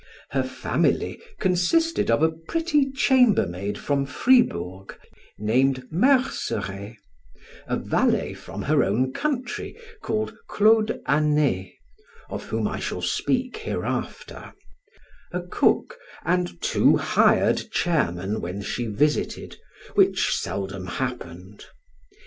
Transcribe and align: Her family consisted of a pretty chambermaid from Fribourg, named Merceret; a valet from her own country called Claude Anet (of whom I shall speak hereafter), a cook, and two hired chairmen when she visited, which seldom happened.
Her 0.31 0.41
family 0.41 1.21
consisted 1.39 2.09
of 2.09 2.23
a 2.23 2.31
pretty 2.31 2.89
chambermaid 2.91 3.77
from 3.77 4.07
Fribourg, 4.07 4.97
named 5.37 5.83
Merceret; 5.91 6.95
a 7.67 7.77
valet 7.77 8.33
from 8.33 8.63
her 8.63 8.83
own 8.83 9.13
country 9.13 9.77
called 10.01 10.35
Claude 10.47 11.01
Anet 11.05 11.67
(of 12.31 12.45
whom 12.45 12.67
I 12.67 12.79
shall 12.79 13.03
speak 13.03 13.57
hereafter), 13.57 14.55
a 15.31 15.43
cook, 15.43 15.99
and 16.25 16.59
two 16.63 16.97
hired 16.97 17.69
chairmen 17.71 18.41
when 18.41 18.63
she 18.63 18.87
visited, 18.87 19.57
which 19.93 20.35
seldom 20.35 20.87
happened. 20.87 21.65